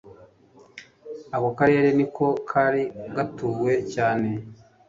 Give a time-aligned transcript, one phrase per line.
[1.35, 2.83] Ako karere niko kari
[3.15, 4.29] gatuwe cyane,